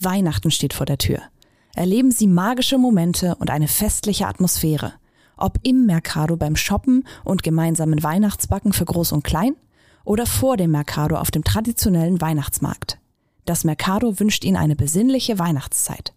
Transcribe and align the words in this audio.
Weihnachten 0.00 0.50
steht 0.50 0.74
vor 0.74 0.86
der 0.86 0.98
Tür. 0.98 1.20
Erleben 1.74 2.10
Sie 2.10 2.26
magische 2.26 2.78
Momente 2.78 3.36
und 3.36 3.50
eine 3.50 3.68
festliche 3.68 4.26
Atmosphäre. 4.26 4.94
Ob 5.36 5.58
im 5.62 5.86
Mercado 5.86 6.36
beim 6.36 6.56
Shoppen 6.56 7.06
und 7.24 7.42
gemeinsamen 7.42 8.02
Weihnachtsbacken 8.02 8.72
für 8.72 8.84
Groß 8.84 9.12
und 9.12 9.24
Klein 9.24 9.54
oder 10.04 10.26
vor 10.26 10.56
dem 10.56 10.72
Mercado 10.72 11.16
auf 11.16 11.30
dem 11.30 11.44
traditionellen 11.44 12.20
Weihnachtsmarkt. 12.20 12.98
Das 13.44 13.64
Mercado 13.64 14.18
wünscht 14.18 14.44
Ihnen 14.44 14.56
eine 14.56 14.76
besinnliche 14.76 15.38
Weihnachtszeit. 15.38 16.12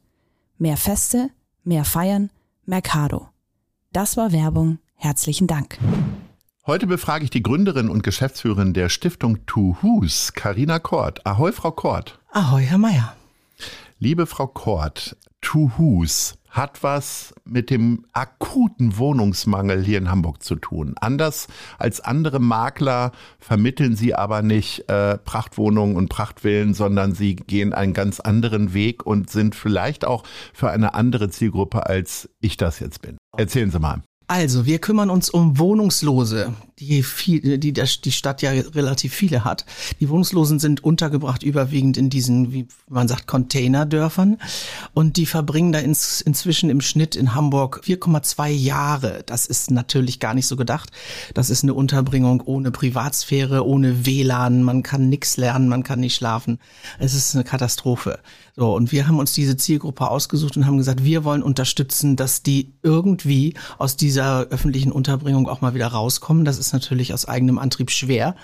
Mehr 0.58 0.78
Feste, 0.78 1.30
mehr 1.64 1.86
Feiern, 1.86 2.30
Mercado. 2.66 3.30
Das 3.92 4.18
war 4.18 4.32
Werbung. 4.32 4.80
Herzlichen 4.96 5.48
Dank. 5.48 5.78
Heute 6.66 6.88
befrage 6.88 7.26
ich 7.26 7.30
die 7.30 7.44
Gründerin 7.44 7.90
und 7.90 8.04
Geschäftsführerin 8.04 8.74
der 8.74 8.90
Stiftung 8.90 9.46
Two 9.46 9.76
Who's, 9.82 10.34
Karina 10.34 10.80
Kort. 10.80 11.26
Ahoi, 11.26 11.52
Frau 11.52 11.72
Kort. 11.72 12.20
Ahoi, 12.32 12.64
Herr 12.64 12.78
Meier. 12.78 13.16
Liebe 14.00 14.26
Frau 14.26 14.48
Kort, 14.48 15.16
Two 15.42 15.72
Who's 15.78 16.36
hat 16.50 16.84
was 16.84 17.34
mit 17.46 17.70
dem 17.70 18.06
akuten 18.14 18.98
Wohnungsmangel 18.98 19.84
hier 19.84 19.98
in 19.98 20.10
Hamburg 20.10 20.44
zu 20.44 20.56
tun. 20.56 20.94
Anders 21.00 21.48
als 21.80 22.00
andere 22.00 22.40
Makler 22.40 23.12
vermitteln 23.40 23.96
sie 23.96 24.14
aber 24.14 24.44
nicht 24.44 24.88
äh, 24.88 25.18
Prachtwohnungen 25.18 25.96
und 25.96 26.10
Prachtvillen, 26.10 26.74
sondern 26.76 27.16
sie 27.16 27.36
gehen 27.36 27.74
einen 27.74 27.94
ganz 27.94 28.20
anderen 28.20 28.74
Weg 28.74 29.06
und 29.06 29.32
sind 29.32 29.56
vielleicht 29.56 30.06
auch 30.06 30.24
für 30.54 30.70
eine 30.70 30.94
andere 30.94 31.30
Zielgruppe, 31.30 31.88
als 31.88 32.30
ich 32.40 32.56
das 32.56 32.80
jetzt 32.80 33.02
bin. 33.02 33.18
Erzählen 33.36 33.72
Sie 33.72 33.80
mal. 33.80 34.04
Also, 34.28 34.66
wir 34.66 34.80
kümmern 34.80 35.10
uns 35.10 35.30
um 35.30 35.60
Wohnungslose, 35.60 36.54
die, 36.80 37.04
viel, 37.04 37.58
die 37.58 37.74
die 37.74 38.12
Stadt 38.12 38.42
ja 38.42 38.52
relativ 38.52 39.14
viele 39.14 39.44
hat. 39.44 39.66
Die 40.00 40.10
Wohnungslosen 40.10 40.60
sind 40.60 40.84
untergebracht 40.84 41.44
überwiegend 41.44 41.98
in 41.98 42.10
diesen, 42.10 42.52
wie 42.52 42.68
man 42.90 43.08
sagt, 43.08 43.28
Containerdörfern. 43.28 44.38
Und 44.94 45.18
die 45.18 45.26
verbringen 45.26 45.72
da 45.72 45.80
ins, 45.80 46.22
inzwischen 46.22 46.70
im 46.70 46.82
Schnitt 46.82 47.16
in 47.16 47.36
Hamburg 47.36 47.82
4,2 47.86 48.50
Jahre. 48.50 49.24
Das 49.26 49.46
ist 49.46 49.72
natürlich 49.72 50.20
gar 50.20 50.34
nicht 50.34 50.48
so 50.48 50.56
gedacht. 50.56 50.92
Das 51.34 51.50
ist 51.50 51.64
eine 51.64 51.74
Unterbringung 51.74 52.42
ohne 52.42 52.72
Privatsphäre, 52.72 53.66
ohne 53.66 54.06
WLAN. 54.06 54.64
Man 54.64 54.84
kann 54.84 55.10
nichts 55.10 55.38
lernen, 55.38 55.70
man 55.70 55.84
kann 55.84 56.00
nicht 56.00 56.16
schlafen. 56.16 56.60
Es 57.00 57.14
ist 57.14 57.36
eine 57.36 57.44
Katastrophe. 57.44 58.20
So, 58.56 58.76
und 58.76 58.92
wir 58.92 59.08
haben 59.08 59.18
uns 59.18 59.34
diese 59.34 59.58
Zielgruppe 59.58 60.10
ausgesucht 60.10 60.58
und 60.58 60.68
haben 60.68 60.78
gesagt, 60.78 61.04
wir 61.04 61.24
wollen 61.24 61.42
unterstützen, 61.42 62.16
dass 62.16 62.44
die 62.44 62.74
irgendwie 62.84 63.56
aus 63.80 63.98
dieser 63.98 64.42
öffentlichen 64.42 64.92
Unterbringung 64.92 65.50
auch 65.50 65.62
mal 65.62 65.74
wieder 65.74 65.88
rauskommen. 65.88 66.46
Das 66.46 66.60
ist 66.68 66.74
natürlich 66.74 67.14
aus 67.14 67.26
eigenem 67.26 67.60
Antrieb 67.60 67.92
schwer. 67.92 68.36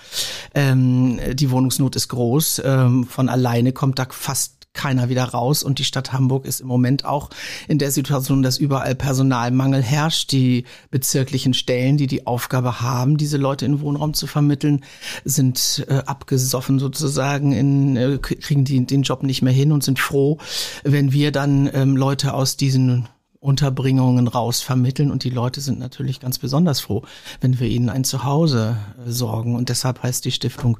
Ähm, 0.54 1.18
die 1.32 1.50
Wohnungsnot 1.50 1.96
ist 1.96 2.08
groß. 2.08 2.62
Ähm, 2.64 3.06
von 3.06 3.28
alleine 3.28 3.72
kommt 3.72 3.98
da 3.98 4.06
fast 4.10 4.60
keiner 4.72 5.08
wieder 5.08 5.24
raus. 5.24 5.62
Und 5.62 5.78
die 5.78 5.84
Stadt 5.84 6.12
Hamburg 6.12 6.46
ist 6.46 6.60
im 6.60 6.68
Moment 6.68 7.04
auch 7.04 7.30
in 7.68 7.78
der 7.78 7.90
Situation, 7.90 8.42
dass 8.42 8.58
überall 8.58 8.94
Personalmangel 8.94 9.82
herrscht. 9.82 10.32
Die 10.32 10.64
bezirklichen 10.90 11.54
Stellen, 11.54 11.96
die 11.96 12.06
die 12.06 12.26
Aufgabe 12.26 12.80
haben, 12.80 13.16
diese 13.16 13.36
Leute 13.36 13.66
in 13.66 13.80
Wohnraum 13.80 14.14
zu 14.14 14.26
vermitteln, 14.26 14.84
sind 15.24 15.84
äh, 15.88 15.94
abgesoffen 16.06 16.78
sozusagen, 16.78 17.52
in, 17.52 17.96
äh, 17.96 18.18
kriegen 18.18 18.64
die 18.64 18.86
den 18.86 19.02
Job 19.02 19.22
nicht 19.22 19.42
mehr 19.42 19.52
hin 19.52 19.72
und 19.72 19.82
sind 19.82 19.98
froh, 19.98 20.38
wenn 20.84 21.12
wir 21.12 21.32
dann 21.32 21.68
ähm, 21.72 21.96
Leute 21.96 22.34
aus 22.34 22.56
diesen 22.56 23.08
Unterbringungen 23.40 24.28
raus 24.28 24.60
vermitteln 24.60 25.10
und 25.10 25.24
die 25.24 25.30
Leute 25.30 25.62
sind 25.62 25.78
natürlich 25.78 26.20
ganz 26.20 26.38
besonders 26.38 26.80
froh, 26.80 27.02
wenn 27.40 27.58
wir 27.58 27.68
ihnen 27.68 27.88
ein 27.88 28.04
Zuhause 28.04 28.76
äh, 29.06 29.10
sorgen. 29.10 29.56
Und 29.56 29.70
deshalb 29.70 30.02
heißt 30.02 30.24
die 30.26 30.32
Stiftung 30.32 30.78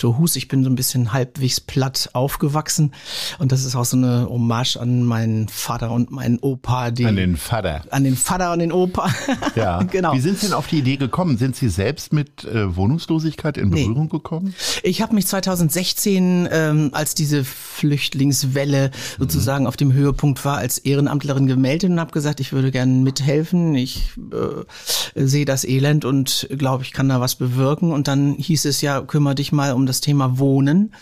Tohus. 0.00 0.34
Ich 0.36 0.48
bin 0.48 0.64
so 0.64 0.70
ein 0.70 0.74
bisschen 0.74 1.12
halbwegs 1.12 1.60
platt 1.60 2.10
aufgewachsen 2.14 2.92
und 3.38 3.52
das 3.52 3.64
ist 3.64 3.76
auch 3.76 3.84
so 3.84 3.96
eine 3.96 4.26
Hommage 4.28 4.76
an 4.76 5.04
meinen 5.04 5.48
Vater 5.48 5.92
und 5.92 6.10
meinen 6.10 6.38
Opa. 6.38 6.90
Die, 6.90 7.04
an 7.04 7.16
den 7.16 7.36
Vater. 7.36 7.82
An 7.90 8.04
den 8.04 8.16
Vater 8.16 8.52
und 8.52 8.58
den 8.58 8.72
Opa. 8.72 9.10
Ja, 9.54 9.82
genau. 9.90 10.12
Wie 10.14 10.20
sind 10.20 10.38
Sie 10.38 10.46
denn 10.46 10.54
auf 10.54 10.66
die 10.66 10.78
Idee 10.78 10.96
gekommen? 10.96 11.36
Sind 11.36 11.56
Sie 11.56 11.68
selbst 11.68 12.12
mit 12.12 12.44
äh, 12.44 12.76
Wohnungslosigkeit 12.76 13.58
in 13.58 13.70
Berührung 13.70 14.04
nee. 14.04 14.08
gekommen? 14.08 14.54
Ich 14.82 15.02
habe 15.02 15.14
mich 15.14 15.26
2016, 15.26 16.48
ähm, 16.50 16.90
als 16.92 17.14
diese 17.14 17.44
Flüchtlingswelle 17.44 18.90
sozusagen 19.18 19.64
mhm. 19.64 19.68
auf 19.68 19.76
dem 19.76 19.92
Höhepunkt 19.92 20.44
war, 20.44 20.58
als 20.58 20.78
Ehrenamtlerin 20.78 21.46
gemeldet 21.46 21.90
und 21.90 22.00
habe 22.00 22.12
gesagt, 22.12 22.40
ich 22.40 22.52
würde 22.52 22.70
gerne 22.70 22.92
mithelfen. 22.92 23.74
Ich 23.74 24.12
äh, 24.32 25.26
sehe 25.26 25.44
das 25.44 25.64
Elend 25.64 26.04
und 26.04 26.48
glaube, 26.50 26.84
ich 26.84 26.92
kann 26.92 27.08
da 27.08 27.20
was 27.20 27.34
bewirken. 27.34 27.92
Und 27.92 28.08
dann 28.08 28.34
hieß 28.34 28.64
es 28.64 28.80
ja, 28.80 29.00
kümmere 29.00 29.34
dich 29.34 29.52
mal 29.52 29.72
um 29.72 29.86
das 29.90 30.00
Thema 30.00 30.38
Wohnen. 30.38 30.94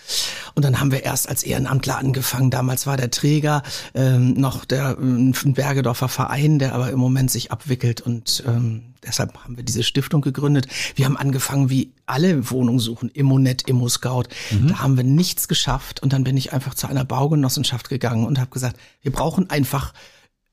Und 0.54 0.64
dann 0.64 0.80
haben 0.80 0.90
wir 0.90 1.04
erst 1.04 1.28
als 1.28 1.42
Ehrenamtler 1.42 1.98
angefangen. 1.98 2.50
Damals 2.50 2.86
war 2.86 2.96
der 2.96 3.10
Träger 3.10 3.62
ähm, 3.94 4.34
noch 4.34 4.64
der 4.64 4.96
äh, 4.98 5.50
Bergedorfer 5.50 6.08
Verein, 6.08 6.58
der 6.58 6.74
aber 6.74 6.90
im 6.90 6.98
Moment 6.98 7.30
sich 7.30 7.52
abwickelt 7.52 8.00
und 8.00 8.42
ähm, 8.46 8.94
deshalb 9.06 9.36
haben 9.44 9.56
wir 9.56 9.64
diese 9.64 9.82
Stiftung 9.82 10.20
gegründet. 10.20 10.66
Wir 10.96 11.04
haben 11.04 11.16
angefangen, 11.16 11.70
wie 11.70 11.92
alle 12.06 12.50
Wohnungen 12.50 12.78
suchen, 12.78 13.08
Immonet, 13.10 13.68
Immo-Scout. 13.68 14.24
Mhm. 14.50 14.68
Da 14.68 14.78
haben 14.80 14.96
wir 14.96 15.04
nichts 15.04 15.48
geschafft 15.48 16.02
und 16.02 16.12
dann 16.12 16.24
bin 16.24 16.36
ich 16.36 16.52
einfach 16.52 16.74
zu 16.74 16.86
einer 16.86 17.04
Baugenossenschaft 17.04 17.88
gegangen 17.88 18.26
und 18.26 18.38
habe 18.38 18.50
gesagt, 18.50 18.78
wir 19.02 19.12
brauchen 19.12 19.50
einfach 19.50 19.92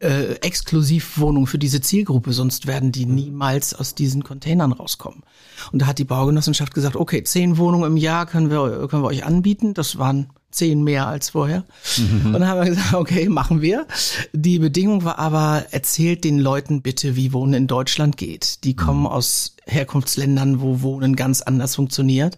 äh, 0.05 0.33
Exklusivwohnungen 0.35 1.47
für 1.47 1.57
diese 1.57 1.81
Zielgruppe, 1.81 2.31
sonst 2.31 2.67
werden 2.67 2.91
die 2.91 3.05
niemals 3.05 3.73
aus 3.73 3.95
diesen 3.95 4.23
Containern 4.23 4.71
rauskommen. 4.71 5.23
Und 5.71 5.81
da 5.81 5.88
hat 5.88 5.99
die 5.99 6.05
Baugenossenschaft 6.05 6.73
gesagt, 6.73 6.95
okay, 6.95 7.23
zehn 7.23 7.57
Wohnungen 7.57 7.91
im 7.91 7.97
Jahr 7.97 8.25
können 8.25 8.49
wir, 8.49 8.88
können 8.88 9.03
wir 9.03 9.07
euch 9.07 9.25
anbieten. 9.25 9.73
Das 9.73 9.97
waren 9.97 10.29
zehn 10.51 10.83
mehr 10.83 11.07
als 11.07 11.31
vorher. 11.31 11.66
Mhm. 11.97 12.27
Und 12.27 12.33
dann 12.33 12.47
haben 12.47 12.61
wir 12.61 12.69
gesagt, 12.69 12.93
okay, 12.93 13.29
machen 13.29 13.61
wir. 13.61 13.88
Die 14.33 14.59
Bedingung 14.59 15.03
war 15.03 15.19
aber, 15.19 15.66
erzählt 15.71 16.23
den 16.23 16.39
Leuten 16.39 16.81
bitte, 16.81 17.16
wie 17.16 17.33
Wohnen 17.33 17.53
in 17.53 17.67
Deutschland 17.67 18.17
geht. 18.17 18.63
Die 18.63 18.75
kommen 18.75 19.01
mhm. 19.01 19.07
aus 19.07 19.54
Herkunftsländern, 19.68 20.62
wo 20.62 20.81
Wohnen 20.81 21.16
ganz 21.16 21.42
anders 21.42 21.76
funktioniert 21.76 22.38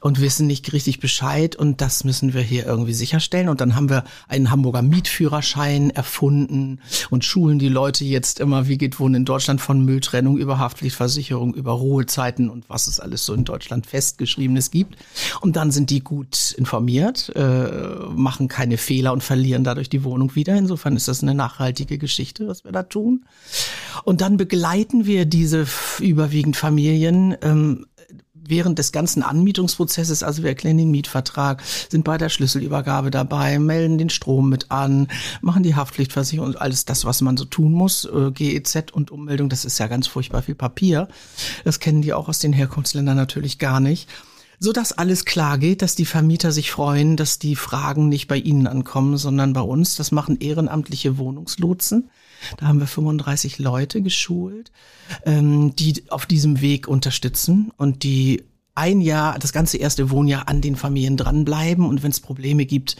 und 0.00 0.20
wissen 0.20 0.46
nicht 0.46 0.72
richtig 0.72 1.00
Bescheid 1.00 1.56
und 1.56 1.80
das 1.80 2.04
müssen 2.04 2.32
wir 2.32 2.42
hier 2.42 2.64
irgendwie 2.64 2.92
sicherstellen. 2.92 3.48
Und 3.48 3.60
dann 3.60 3.74
haben 3.74 3.90
wir 3.90 4.04
einen 4.28 4.50
Hamburger 4.50 4.82
Mietführerschein 4.82 5.90
erfunden 5.90 6.80
und 7.10 7.24
schulen 7.24 7.58
die 7.58 7.68
Leute 7.68 8.04
jetzt 8.04 8.38
immer, 8.38 8.68
wie 8.68 8.78
geht 8.78 9.00
Wohnen 9.00 9.16
in 9.16 9.24
Deutschland 9.24 9.60
von 9.60 9.84
Mülltrennung 9.84 10.38
über 10.38 10.58
Haftpflichtversicherung, 10.58 11.54
über 11.54 11.72
Ruhezeiten 11.72 12.48
und 12.48 12.68
was 12.68 12.86
es 12.86 13.00
alles 13.00 13.26
so 13.26 13.34
in 13.34 13.44
Deutschland 13.44 13.86
festgeschriebenes 13.86 14.70
gibt. 14.70 14.96
Und 15.40 15.56
dann 15.56 15.72
sind 15.72 15.90
die 15.90 16.00
gut 16.00 16.52
informiert, 16.56 17.32
äh, 17.34 17.68
machen 18.14 18.46
keine 18.46 18.76
Fehler 18.76 19.12
und 19.12 19.24
verlieren 19.24 19.64
dadurch 19.64 19.88
die 19.88 20.04
Wohnung 20.04 20.36
wieder. 20.36 20.54
Insofern 20.56 20.94
ist 20.94 21.08
das 21.08 21.22
eine 21.22 21.34
nachhaltige 21.34 21.98
Geschichte, 21.98 22.46
was 22.46 22.64
wir 22.64 22.70
da 22.70 22.84
tun. 22.84 23.24
Und 24.04 24.20
dann 24.20 24.36
begleiten 24.36 25.06
wir 25.06 25.24
diese 25.26 25.66
überwiegend 25.98 26.59
Familien 26.60 27.36
ähm, 27.42 27.86
während 28.34 28.78
des 28.78 28.92
ganzen 28.92 29.22
Anmietungsprozesses, 29.22 30.22
also 30.22 30.42
wir 30.42 30.50
erklären 30.50 30.76
den 30.76 30.90
Mietvertrag, 30.90 31.62
sind 31.88 32.04
bei 32.04 32.18
der 32.18 32.28
Schlüsselübergabe 32.28 33.10
dabei, 33.10 33.58
melden 33.58 33.96
den 33.96 34.10
Strom 34.10 34.50
mit 34.50 34.70
an, 34.70 35.08
machen 35.40 35.62
die 35.62 35.74
Haftpflichtversicherung 35.74 36.48
und 36.48 36.60
alles 36.60 36.84
das, 36.84 37.04
was 37.04 37.22
man 37.22 37.36
so 37.36 37.44
tun 37.44 37.72
muss, 37.72 38.04
äh, 38.04 38.30
GEZ 38.32 38.92
und 38.92 39.10
Ummeldung, 39.10 39.48
das 39.48 39.64
ist 39.64 39.78
ja 39.78 39.86
ganz 39.86 40.06
furchtbar 40.06 40.42
viel 40.42 40.54
Papier. 40.54 41.08
Das 41.64 41.80
kennen 41.80 42.02
die 42.02 42.12
auch 42.12 42.28
aus 42.28 42.40
den 42.40 42.52
Herkunftsländern 42.52 43.16
natürlich 43.16 43.58
gar 43.58 43.80
nicht 43.80 44.08
so 44.62 44.72
dass 44.72 44.92
alles 44.92 45.24
klar 45.24 45.56
geht, 45.56 45.80
dass 45.80 45.94
die 45.94 46.04
Vermieter 46.04 46.52
sich 46.52 46.70
freuen, 46.70 47.16
dass 47.16 47.38
die 47.38 47.56
Fragen 47.56 48.10
nicht 48.10 48.28
bei 48.28 48.36
ihnen 48.36 48.66
ankommen, 48.66 49.16
sondern 49.16 49.54
bei 49.54 49.62
uns. 49.62 49.96
Das 49.96 50.12
machen 50.12 50.38
ehrenamtliche 50.38 51.16
Wohnungslotsen. 51.16 52.10
Da 52.56 52.66
haben 52.66 52.80
wir 52.80 52.86
35 52.86 53.58
Leute 53.58 54.02
geschult, 54.02 54.70
ähm, 55.24 55.74
die 55.76 56.04
auf 56.10 56.26
diesem 56.26 56.60
Weg 56.60 56.88
unterstützen 56.88 57.72
und 57.76 58.02
die 58.02 58.44
ein 58.74 59.00
Jahr, 59.00 59.38
das 59.38 59.52
ganze 59.52 59.76
erste 59.76 60.10
Wohnjahr 60.10 60.48
an 60.48 60.60
den 60.60 60.76
Familien 60.76 61.16
dranbleiben 61.16 61.86
und 61.86 62.02
wenn 62.02 62.10
es 62.10 62.20
Probleme 62.20 62.64
gibt, 62.66 62.96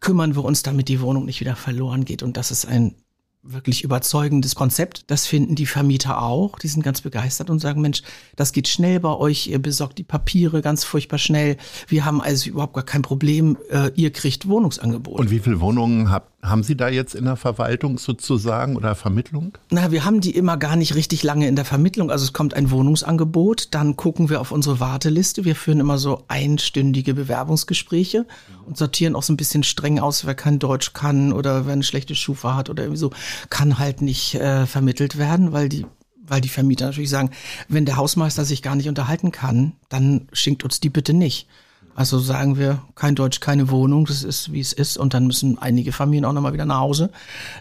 kümmern 0.00 0.34
wir 0.34 0.44
uns, 0.44 0.62
damit 0.62 0.88
die 0.88 1.00
Wohnung 1.00 1.24
nicht 1.24 1.40
wieder 1.40 1.56
verloren 1.56 2.04
geht. 2.04 2.22
Und 2.22 2.36
das 2.36 2.50
ist 2.50 2.66
ein 2.66 2.94
wirklich 3.42 3.82
überzeugendes 3.82 4.54
Konzept. 4.54 5.10
Das 5.10 5.26
finden 5.26 5.54
die 5.54 5.66
Vermieter 5.66 6.22
auch. 6.22 6.58
Die 6.58 6.68
sind 6.68 6.82
ganz 6.82 7.00
begeistert 7.00 7.50
und 7.50 7.58
sagen, 7.58 7.80
Mensch, 7.80 8.02
das 8.36 8.52
geht 8.52 8.68
schnell 8.68 9.00
bei 9.00 9.14
euch. 9.14 9.48
Ihr 9.48 9.60
besorgt 9.60 9.98
die 9.98 10.04
Papiere 10.04 10.62
ganz 10.62 10.84
furchtbar 10.84 11.18
schnell. 11.18 11.56
Wir 11.88 12.04
haben 12.04 12.20
also 12.20 12.50
überhaupt 12.50 12.74
gar 12.74 12.84
kein 12.84 13.02
Problem. 13.02 13.56
Äh, 13.70 13.90
ihr 13.96 14.12
kriegt 14.12 14.48
Wohnungsangebote. 14.48 15.20
Und 15.20 15.30
wie 15.30 15.40
viele 15.40 15.60
Wohnungen 15.60 16.10
habt, 16.10 16.31
haben 16.44 16.64
Sie 16.64 16.76
da 16.76 16.88
jetzt 16.88 17.14
in 17.14 17.24
der 17.24 17.36
Verwaltung 17.36 17.98
sozusagen 17.98 18.76
oder 18.76 18.96
Vermittlung? 18.96 19.56
Na, 19.70 19.92
wir 19.92 20.04
haben 20.04 20.20
die 20.20 20.32
immer 20.32 20.56
gar 20.56 20.74
nicht 20.74 20.96
richtig 20.96 21.22
lange 21.22 21.46
in 21.46 21.54
der 21.54 21.64
Vermittlung. 21.64 22.10
Also 22.10 22.24
es 22.24 22.32
kommt 22.32 22.54
ein 22.54 22.72
Wohnungsangebot, 22.72 23.68
dann 23.70 23.96
gucken 23.96 24.28
wir 24.28 24.40
auf 24.40 24.50
unsere 24.50 24.80
Warteliste. 24.80 25.44
Wir 25.44 25.54
führen 25.54 25.78
immer 25.78 25.98
so 25.98 26.24
einstündige 26.26 27.14
Bewerbungsgespräche 27.14 28.26
und 28.66 28.76
sortieren 28.76 29.14
auch 29.14 29.22
so 29.22 29.32
ein 29.32 29.36
bisschen 29.36 29.62
streng 29.62 30.00
aus, 30.00 30.26
wer 30.26 30.34
kein 30.34 30.58
Deutsch 30.58 30.92
kann 30.94 31.32
oder 31.32 31.64
wer 31.66 31.74
eine 31.74 31.84
schlechte 31.84 32.16
Schufa 32.16 32.56
hat 32.56 32.68
oder 32.68 32.82
irgendwie 32.82 32.98
so, 32.98 33.10
kann 33.48 33.78
halt 33.78 34.02
nicht 34.02 34.34
äh, 34.34 34.66
vermittelt 34.66 35.18
werden, 35.18 35.52
weil 35.52 35.68
die 35.68 35.86
weil 36.24 36.40
die 36.40 36.48
Vermieter 36.48 36.86
natürlich 36.86 37.10
sagen, 37.10 37.30
wenn 37.68 37.84
der 37.84 37.96
Hausmeister 37.96 38.44
sich 38.44 38.62
gar 38.62 38.76
nicht 38.76 38.88
unterhalten 38.88 39.32
kann, 39.32 39.72
dann 39.88 40.28
schenkt 40.32 40.62
uns 40.64 40.78
die 40.78 40.88
bitte 40.88 41.12
nicht. 41.12 41.48
Also 41.94 42.18
sagen 42.18 42.56
wir, 42.56 42.82
kein 42.94 43.14
Deutsch, 43.14 43.40
keine 43.40 43.70
Wohnung, 43.70 44.06
das 44.06 44.22
ist 44.22 44.52
wie 44.52 44.60
es 44.60 44.72
ist. 44.72 44.96
Und 44.96 45.14
dann 45.14 45.26
müssen 45.26 45.58
einige 45.58 45.92
Familien 45.92 46.24
auch 46.24 46.32
nochmal 46.32 46.52
wieder 46.52 46.66
nach 46.66 46.80
Hause, 46.80 47.10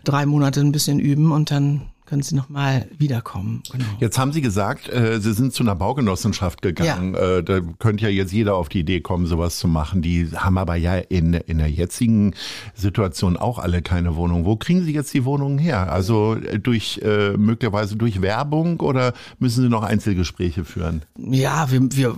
drei 0.03 0.25
Monate 0.25 0.61
ein 0.61 0.71
bisschen 0.71 0.99
üben 0.99 1.31
und 1.31 1.51
dann 1.51 1.81
können 2.11 2.23
Sie 2.23 2.35
nochmal 2.35 2.89
wiederkommen. 2.97 3.63
Genau. 3.71 3.85
Jetzt 4.01 4.19
haben 4.19 4.33
Sie 4.33 4.41
gesagt, 4.41 4.89
äh, 4.89 5.21
Sie 5.21 5.31
sind 5.31 5.53
zu 5.53 5.63
einer 5.63 5.75
Baugenossenschaft 5.75 6.61
gegangen. 6.61 7.13
Ja. 7.13 7.37
Äh, 7.37 7.43
da 7.43 7.61
könnte 7.79 8.03
ja 8.03 8.09
jetzt 8.09 8.33
jeder 8.33 8.55
auf 8.55 8.67
die 8.67 8.81
Idee 8.81 8.99
kommen, 8.99 9.27
sowas 9.27 9.57
zu 9.57 9.69
machen. 9.69 10.01
Die 10.01 10.27
haben 10.35 10.57
aber 10.57 10.75
ja 10.75 10.97
in, 10.97 11.33
in 11.33 11.59
der 11.59 11.71
jetzigen 11.71 12.35
Situation 12.75 13.37
auch 13.37 13.59
alle 13.59 13.81
keine 13.81 14.17
Wohnung. 14.17 14.43
Wo 14.43 14.57
kriegen 14.57 14.83
Sie 14.83 14.91
jetzt 14.91 15.13
die 15.13 15.23
Wohnungen 15.23 15.57
her? 15.57 15.89
Also 15.89 16.35
äh, 16.35 16.59
durch 16.59 16.99
äh, 17.01 17.37
möglicherweise 17.37 17.95
durch 17.95 18.21
Werbung 18.21 18.81
oder 18.81 19.13
müssen 19.39 19.63
Sie 19.63 19.69
noch 19.69 19.83
Einzelgespräche 19.83 20.65
führen? 20.65 21.03
Ja, 21.17 21.71
wir, 21.71 21.79
wir 21.93 22.17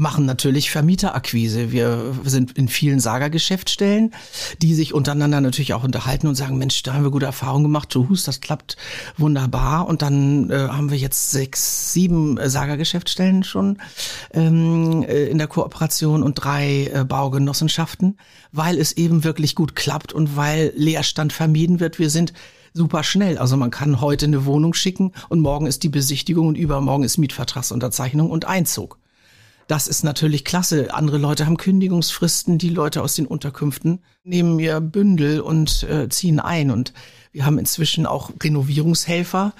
machen 0.00 0.24
natürlich 0.24 0.70
Vermieterakquise. 0.70 1.70
Wir 1.70 2.14
sind 2.24 2.56
in 2.56 2.68
vielen 2.68 3.00
Saga-Geschäftsstellen, 3.00 4.12
die 4.60 4.74
sich 4.74 4.94
untereinander 4.94 5.40
natürlich 5.40 5.74
auch 5.74 5.84
unterhalten 5.84 6.26
und 6.26 6.34
sagen, 6.34 6.58
Mensch, 6.58 6.82
da 6.82 6.94
haben 6.94 7.04
wir 7.04 7.10
gute 7.10 7.26
Erfahrungen 7.26 7.64
gemacht, 7.64 7.94
Hus, 7.94 8.24
das 8.24 8.40
klappt 8.40 8.76
wunderbar. 9.18 9.86
Und 9.86 10.02
dann 10.02 10.50
äh, 10.50 10.68
haben 10.68 10.90
wir 10.90 10.98
jetzt 10.98 11.30
sechs, 11.30 11.92
sieben 11.92 12.38
äh, 12.38 12.48
Saga-Geschäftsstellen 12.48 13.44
schon 13.44 13.78
ähm, 14.32 15.02
äh, 15.02 15.26
in 15.26 15.38
der 15.38 15.46
Kooperation 15.46 16.22
und 16.22 16.34
drei 16.34 16.90
äh, 16.92 17.04
Baugenossenschaften, 17.04 18.18
weil 18.52 18.78
es 18.78 18.92
eben 18.92 19.22
wirklich 19.22 19.54
gut 19.54 19.76
klappt 19.76 20.12
und 20.12 20.36
weil 20.36 20.72
Leerstand 20.76 21.32
vermieden 21.32 21.78
wird. 21.78 21.98
Wir 21.98 22.10
sind 22.10 22.32
super 22.72 23.02
schnell. 23.02 23.36
Also 23.36 23.56
man 23.56 23.70
kann 23.70 24.00
heute 24.00 24.26
eine 24.26 24.46
Wohnung 24.46 24.72
schicken 24.72 25.12
und 25.28 25.40
morgen 25.40 25.66
ist 25.66 25.82
die 25.82 25.88
Besichtigung 25.88 26.48
und 26.48 26.56
übermorgen 26.56 27.04
ist 27.04 27.18
Mietvertragsunterzeichnung 27.18 28.30
und 28.30 28.46
Einzug. 28.46 28.99
Das 29.70 29.86
ist 29.86 30.02
natürlich 30.02 30.44
klasse. 30.44 30.92
Andere 30.94 31.16
Leute 31.16 31.46
haben 31.46 31.56
Kündigungsfristen. 31.56 32.58
Die 32.58 32.70
Leute 32.70 33.02
aus 33.02 33.14
den 33.14 33.24
Unterkünften 33.24 34.00
nehmen 34.24 34.58
ihr 34.58 34.80
Bündel 34.80 35.40
und 35.40 35.84
äh, 35.84 36.08
ziehen 36.08 36.40
ein. 36.40 36.72
Und 36.72 36.92
wir 37.30 37.46
haben 37.46 37.56
inzwischen 37.56 38.04
auch 38.04 38.32
Renovierungshelfer, 38.42 39.54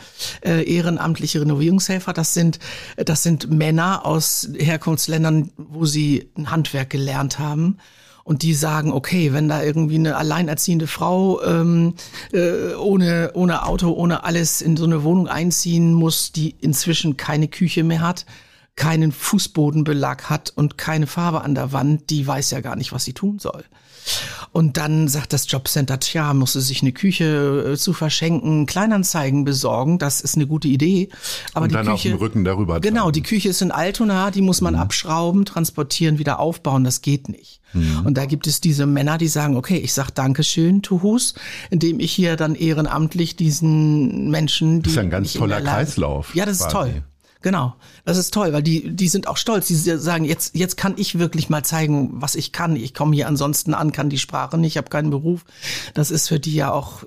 äh, 0.45 0.65
ehrenamtliche 0.65 1.41
Renovierungshelfer. 1.41 2.13
Das 2.13 2.35
sind, 2.35 2.59
das 2.97 3.23
sind 3.23 3.51
Männer 3.51 4.05
aus 4.05 4.49
Herkunftsländern, 4.59 5.53
wo 5.57 5.85
sie 5.85 6.29
ein 6.37 6.51
Handwerk 6.51 6.91
gelernt 6.91 7.39
haben. 7.39 7.79
Und 8.25 8.43
die 8.43 8.55
sagen, 8.55 8.93
okay, 8.93 9.33
wenn 9.33 9.49
da 9.49 9.63
irgendwie 9.63 9.95
eine 9.95 10.17
alleinerziehende 10.17 10.89
Frau 10.89 11.41
ähm, 11.45 11.95
äh, 12.33 12.75
ohne, 12.75 13.31
ohne 13.35 13.65
Auto, 13.65 13.93
ohne 13.93 14.25
alles 14.25 14.61
in 14.61 14.77
so 14.77 14.87
eine 14.87 15.05
Wohnung 15.05 15.29
einziehen 15.29 15.95
muss, 15.95 16.33
die 16.33 16.51
inzwischen 16.59 17.17
keine 17.17 17.47
Küche 17.47 17.85
mehr 17.85 18.01
hat, 18.01 18.27
keinen 18.81 19.13
Fußbodenbelag 19.13 20.31
hat 20.31 20.55
und 20.57 20.79
keine 20.79 21.07
Farbe 21.07 21.43
an 21.43 21.55
der 21.55 21.71
Wand, 21.71 22.09
die 22.09 22.27
weiß 22.27 22.51
ja 22.51 22.63
gar 22.63 22.77
nicht, 22.77 22.93
was 22.93 23.05
sie 23.05 23.13
tun 23.13 23.39
soll. 23.39 23.63
Und 24.53 24.79
dann 24.79 25.07
sagt 25.07 25.35
das 25.35 25.51
Jobcenter, 25.51 26.01
tja, 26.01 26.33
muss 26.33 26.55
sie 26.55 26.63
sich 26.63 26.81
eine 26.81 26.93
Küche 26.93 27.73
äh, 27.73 27.77
zu 27.77 27.93
verschenken, 27.93 28.65
Kleinanzeigen 28.65 29.45
besorgen, 29.45 29.99
das 29.99 30.23
ist 30.23 30.37
eine 30.37 30.47
gute 30.47 30.69
Idee. 30.69 31.11
Aber 31.53 31.65
und 31.65 31.73
die 31.73 31.75
dann 31.75 31.89
Küche, 31.89 31.95
auf 31.95 32.03
dem 32.03 32.17
Rücken 32.17 32.45
darüber. 32.45 32.81
Genau, 32.81 33.03
tragen. 33.03 33.13
die 33.13 33.23
Küche 33.23 33.51
ist 33.51 33.61
in 33.61 33.71
Altona, 33.71 34.31
die 34.31 34.41
muss 34.41 34.63
man 34.63 34.73
mhm. 34.73 34.81
abschrauben, 34.81 35.45
transportieren, 35.45 36.19
wieder 36.19 36.41
aufbauen, 36.41 36.83
das 36.83 37.03
geht 37.03 37.29
nicht. 37.29 37.61
Mhm. 37.75 38.07
Und 38.07 38.17
da 38.17 38.25
gibt 38.25 38.47
es 38.47 38.63
diese 38.63 38.87
Männer, 38.87 39.19
die 39.19 39.29
sagen, 39.29 39.59
okay, 39.59 39.77
ich 39.77 39.93
sag 39.93 40.11
Dankeschön, 40.11 40.81
Tuhus, 40.81 41.35
indem 41.69 42.01
ich 42.01 42.13
hier 42.13 42.37
dann 42.37 42.55
ehrenamtlich 42.55 43.37
diesen 43.37 44.31
Menschen, 44.31 44.79
die. 44.79 44.85
Das 44.85 44.93
ist 44.95 44.99
ein 44.99 45.11
ganz 45.11 45.35
toller 45.35 45.61
Kreislauf. 45.61 46.35
Ja, 46.35 46.47
das 46.47 46.61
ist 46.61 46.71
quasi. 46.71 46.93
toll. 46.93 47.03
Genau, 47.43 47.75
das 48.05 48.19
ist 48.19 48.35
toll, 48.35 48.53
weil 48.53 48.63
die, 48.63 48.95
die 48.95 49.09
sind 49.09 49.27
auch 49.27 49.39
stolz. 49.39 49.67
Die 49.67 49.75
sagen, 49.75 50.25
jetzt, 50.25 50.55
jetzt 50.55 50.77
kann 50.77 50.95
ich 50.97 51.19
wirklich 51.19 51.49
mal 51.49 51.65
zeigen, 51.65 52.11
was 52.21 52.35
ich 52.35 52.53
kann. 52.53 52.77
Ich 52.77 52.93
komme 52.93 53.15
hier 53.15 53.29
ansonsten 53.29 53.73
an, 53.73 53.93
kann 53.93 54.11
die 54.11 54.19
Sprache 54.19 54.59
nicht, 54.59 54.73
ich 54.73 54.77
habe 54.77 54.91
keinen 54.91 55.11
Beruf. 55.11 55.45
Das 55.95 56.11
ist 56.11 56.29
für 56.29 56.39
die 56.39 56.55
ja 56.55 56.71
auch 56.71 57.05
äh, 57.05 57.07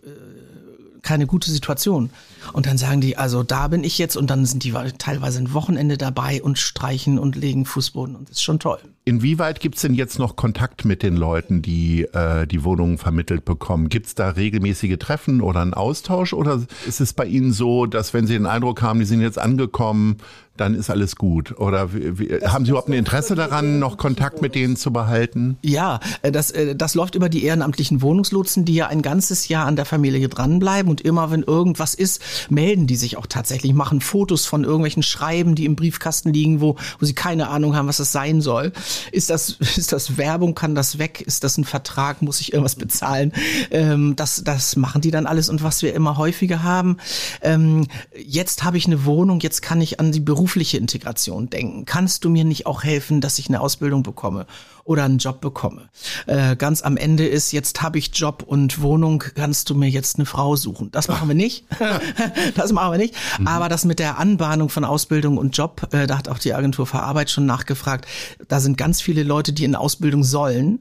keine 1.03 1.27
gute 1.27 1.51
Situation. 1.51 2.09
Und 2.51 2.65
dann 2.65 2.79
sagen 2.79 2.99
die, 2.99 3.15
also 3.15 3.43
da 3.43 3.67
bin 3.67 3.83
ich 3.83 3.99
jetzt 3.99 4.17
und 4.17 4.29
dann 4.29 4.45
sind 4.45 4.63
die 4.63 4.73
teilweise 4.97 5.37
ein 5.39 5.53
Wochenende 5.53 5.97
dabei 5.97 6.41
und 6.41 6.57
streichen 6.57 7.19
und 7.19 7.35
legen 7.35 7.65
Fußboden 7.65 8.15
und 8.15 8.29
das 8.29 8.37
ist 8.37 8.43
schon 8.43 8.59
toll. 8.59 8.79
Inwieweit 9.05 9.59
gibt's 9.59 9.81
denn 9.81 9.93
jetzt 9.93 10.17
noch 10.17 10.37
Kontakt 10.37 10.85
mit 10.85 11.03
den 11.03 11.17
Leuten, 11.17 11.61
die 11.61 12.03
äh, 12.13 12.47
die 12.47 12.63
Wohnungen 12.63 12.97
vermittelt 12.97 13.43
bekommen? 13.43 13.89
Gibt's 13.89 14.15
da 14.15 14.29
regelmäßige 14.29 14.97
Treffen 14.97 15.41
oder 15.41 15.59
einen 15.59 15.73
Austausch 15.73 16.31
oder 16.31 16.61
ist 16.87 17.01
es 17.01 17.11
bei 17.11 17.25
Ihnen 17.25 17.51
so, 17.51 17.85
dass 17.85 18.13
wenn 18.13 18.27
Sie 18.27 18.33
den 18.33 18.45
Eindruck 18.45 18.81
haben, 18.81 18.99
die 18.99 19.05
sind 19.05 19.19
jetzt 19.19 19.39
angekommen, 19.39 20.19
dann 20.57 20.75
ist 20.75 20.89
alles 20.89 21.15
gut? 21.15 21.57
Oder 21.59 21.93
wie, 21.93 22.19
wie, 22.19 22.45
haben 22.45 22.65
Sie 22.65 22.71
überhaupt 22.71 22.89
ein 22.89 22.93
Interesse 22.93 23.35
daran, 23.35 23.79
noch 23.79 23.97
Kontakt 23.97 24.41
mit 24.41 24.55
denen 24.55 24.75
zu 24.75 24.93
behalten? 24.93 25.57
Ja, 25.63 25.99
äh, 26.21 26.31
das, 26.31 26.51
äh, 26.51 26.75
das 26.75 26.93
läuft 26.93 27.15
über 27.15 27.27
die 27.27 27.43
ehrenamtlichen 27.43 28.01
Wohnungslotsen, 28.01 28.63
die 28.63 28.75
ja 28.75 28.87
ein 28.87 29.01
ganzes 29.01 29.47
Jahr 29.47 29.65
an 29.65 29.75
der 29.75 29.85
Familie 29.85 30.29
dranbleiben 30.29 30.89
und 30.89 31.01
immer, 31.01 31.31
wenn 31.31 31.43
irgendwas 31.43 31.93
ist, 31.95 32.21
melden 32.49 32.87
die 32.87 32.95
sich 32.95 33.17
auch 33.17 33.25
tatsächlich, 33.25 33.73
machen 33.73 33.99
Fotos 33.99 34.45
von 34.45 34.63
irgendwelchen 34.63 35.03
Schreiben, 35.03 35.55
die 35.55 35.65
im 35.65 35.75
Briefkasten 35.75 36.31
liegen, 36.31 36.61
wo, 36.61 36.75
wo 36.99 37.05
sie 37.05 37.15
keine 37.15 37.49
Ahnung 37.49 37.75
haben, 37.75 37.87
was 37.87 37.97
das 37.97 38.11
sein 38.11 38.39
soll. 38.41 38.71
Ist 39.11 39.29
das, 39.29 39.49
ist 39.77 39.91
das 39.91 40.17
Werbung? 40.17 40.55
Kann 40.55 40.75
das 40.75 40.97
weg? 40.97 41.21
Ist 41.21 41.43
das 41.43 41.57
ein 41.57 41.63
Vertrag? 41.63 42.21
Muss 42.21 42.41
ich 42.41 42.53
irgendwas 42.53 42.75
bezahlen? 42.75 43.33
Ähm, 43.71 44.15
das, 44.15 44.43
das 44.43 44.75
machen 44.75 45.01
die 45.01 45.11
dann 45.11 45.25
alles. 45.25 45.49
Und 45.49 45.63
was 45.63 45.81
wir 45.81 45.93
immer 45.93 46.17
häufiger 46.17 46.63
haben, 46.63 46.97
ähm, 47.41 47.87
jetzt 48.15 48.63
habe 48.63 48.77
ich 48.77 48.85
eine 48.85 49.05
Wohnung, 49.05 49.39
jetzt 49.39 49.61
kann 49.61 49.81
ich 49.81 49.99
an 49.99 50.11
die 50.11 50.19
berufliche 50.19 50.77
Integration 50.77 51.49
denken. 51.49 51.85
Kannst 51.85 52.23
du 52.23 52.29
mir 52.29 52.45
nicht 52.45 52.65
auch 52.65 52.83
helfen, 52.83 53.21
dass 53.21 53.39
ich 53.39 53.47
eine 53.47 53.61
Ausbildung 53.61 54.03
bekomme? 54.03 54.45
Oder 54.83 55.03
einen 55.03 55.17
Job 55.17 55.41
bekomme. 55.41 55.89
Äh, 56.25 56.55
ganz 56.55 56.81
am 56.81 56.97
Ende 56.97 57.25
ist, 57.25 57.51
jetzt 57.51 57.81
habe 57.81 57.97
ich 57.97 58.11
Job 58.13 58.43
und 58.45 58.81
Wohnung, 58.81 59.23
kannst 59.35 59.69
du 59.69 59.75
mir 59.75 59.89
jetzt 59.89 60.17
eine 60.17 60.25
Frau 60.25 60.55
suchen. 60.55 60.91
Das 60.91 61.07
machen 61.07 61.27
wir 61.27 61.35
nicht. 61.35 61.65
das 62.55 62.71
machen 62.73 62.91
wir 62.91 62.97
nicht. 62.97 63.15
Mhm. 63.39 63.47
Aber 63.47 63.69
das 63.69 63.85
mit 63.85 63.99
der 63.99 64.19
Anbahnung 64.19 64.69
von 64.69 64.83
Ausbildung 64.83 65.37
und 65.37 65.55
Job, 65.57 65.87
äh, 65.91 66.07
da 66.07 66.17
hat 66.17 66.29
auch 66.29 66.39
die 66.39 66.53
Agentur 66.53 66.85
für 66.85 67.01
Arbeit 67.01 67.29
schon 67.29 67.45
nachgefragt. 67.45 68.05
Da 68.47 68.59
sind 68.59 68.77
ganz 68.77 69.01
viele 69.01 69.23
Leute, 69.23 69.53
die 69.53 69.63
in 69.63 69.75
Ausbildung 69.75 70.23
sollen 70.23 70.79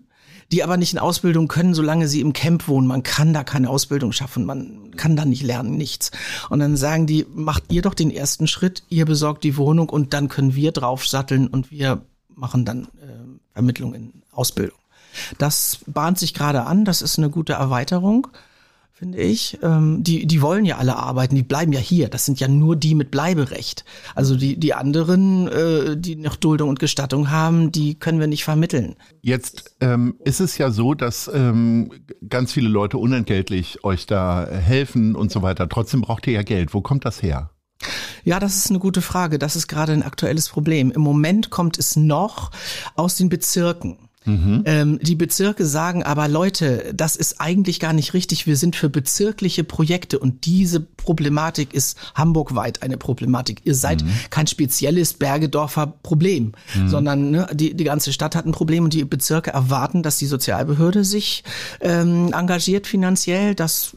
die 0.52 0.62
aber 0.62 0.76
nicht 0.76 0.92
in 0.92 0.98
Ausbildung 0.98 1.48
können, 1.48 1.72
solange 1.72 2.06
sie 2.08 2.20
im 2.20 2.34
Camp 2.34 2.68
wohnen. 2.68 2.86
Man 2.86 3.02
kann 3.02 3.32
da 3.32 3.42
keine 3.42 3.70
Ausbildung 3.70 4.12
schaffen, 4.12 4.44
man 4.44 4.90
kann 4.96 5.16
da 5.16 5.24
nicht 5.24 5.42
lernen, 5.42 5.76
nichts. 5.78 6.10
Und 6.50 6.60
dann 6.60 6.76
sagen 6.76 7.06
die, 7.06 7.26
macht 7.34 7.72
ihr 7.72 7.80
doch 7.80 7.94
den 7.94 8.10
ersten 8.10 8.46
Schritt, 8.46 8.82
ihr 8.90 9.06
besorgt 9.06 9.44
die 9.44 9.56
Wohnung 9.56 9.88
und 9.88 10.12
dann 10.12 10.28
können 10.28 10.54
wir 10.54 10.72
draufsatteln 10.72 11.46
und 11.46 11.70
wir 11.70 12.02
machen 12.36 12.64
dann 12.64 12.84
äh, 12.84 13.52
Vermittlung 13.52 13.94
in 13.94 14.12
Ausbildung. 14.30 14.78
Das 15.38 15.80
bahnt 15.86 16.18
sich 16.18 16.34
gerade 16.34 16.64
an, 16.64 16.84
das 16.84 17.02
ist 17.02 17.18
eine 17.18 17.30
gute 17.30 17.54
Erweiterung, 17.54 18.28
finde 18.92 19.18
ich. 19.18 19.58
Ähm, 19.62 20.02
die, 20.02 20.26
die 20.26 20.40
wollen 20.40 20.64
ja 20.64 20.78
alle 20.78 20.96
arbeiten, 20.96 21.34
die 21.34 21.42
bleiben 21.42 21.72
ja 21.72 21.80
hier. 21.80 22.08
Das 22.08 22.24
sind 22.24 22.40
ja 22.40 22.48
nur 22.48 22.76
die 22.76 22.94
mit 22.94 23.10
Bleiberecht. 23.10 23.84
Also 24.14 24.36
die, 24.36 24.58
die 24.58 24.74
anderen, 24.74 25.48
äh, 25.48 25.96
die 25.96 26.16
noch 26.16 26.36
Duldung 26.36 26.68
und 26.68 26.78
Gestattung 26.78 27.30
haben, 27.30 27.72
die 27.72 27.94
können 27.94 28.20
wir 28.20 28.26
nicht 28.26 28.44
vermitteln. 28.44 28.96
Jetzt 29.20 29.76
ähm, 29.80 30.14
ist 30.24 30.40
es 30.40 30.56
ja 30.56 30.70
so, 30.70 30.94
dass 30.94 31.30
ähm, 31.32 31.90
ganz 32.28 32.52
viele 32.52 32.68
Leute 32.68 32.98
unentgeltlich 32.98 33.84
euch 33.84 34.06
da 34.06 34.46
helfen 34.46 35.14
und 35.14 35.30
so 35.30 35.42
weiter. 35.42 35.68
Trotzdem 35.68 36.00
braucht 36.00 36.26
ihr 36.26 36.34
ja 36.34 36.42
Geld. 36.42 36.72
Wo 36.72 36.80
kommt 36.80 37.04
das 37.04 37.22
her? 37.22 37.50
Ja, 38.24 38.40
das 38.40 38.56
ist 38.56 38.70
eine 38.70 38.78
gute 38.78 39.02
Frage. 39.02 39.38
Das 39.38 39.56
ist 39.56 39.68
gerade 39.68 39.92
ein 39.92 40.02
aktuelles 40.02 40.48
Problem. 40.48 40.90
Im 40.90 41.02
Moment 41.02 41.50
kommt 41.50 41.78
es 41.78 41.96
noch 41.96 42.50
aus 42.96 43.16
den 43.16 43.28
Bezirken. 43.28 43.98
Mhm. 44.24 44.62
Ähm, 44.66 44.98
die 45.02 45.16
Bezirke 45.16 45.66
sagen 45.66 46.02
aber, 46.02 46.28
Leute, 46.28 46.92
das 46.94 47.16
ist 47.16 47.40
eigentlich 47.40 47.80
gar 47.80 47.92
nicht 47.92 48.14
richtig. 48.14 48.46
Wir 48.46 48.56
sind 48.56 48.76
für 48.76 48.88
bezirkliche 48.88 49.64
Projekte 49.64 50.18
und 50.18 50.46
diese 50.46 50.80
Problematik 50.80 51.74
ist 51.74 51.98
hamburgweit 52.14 52.82
eine 52.82 52.96
Problematik. 52.96 53.62
Ihr 53.64 53.74
seid 53.74 54.04
mhm. 54.04 54.10
kein 54.30 54.46
spezielles 54.46 55.14
Bergedorfer 55.14 55.94
Problem, 56.02 56.52
mhm. 56.74 56.88
sondern 56.88 57.30
ne, 57.30 57.46
die, 57.52 57.74
die 57.74 57.84
ganze 57.84 58.12
Stadt 58.12 58.36
hat 58.36 58.46
ein 58.46 58.52
Problem 58.52 58.84
und 58.84 58.92
die 58.92 59.04
Bezirke 59.04 59.50
erwarten, 59.50 60.02
dass 60.02 60.18
die 60.18 60.26
Sozialbehörde 60.26 61.04
sich 61.04 61.42
ähm, 61.80 62.32
engagiert 62.32 62.86
finanziell. 62.86 63.54
Das 63.54 63.96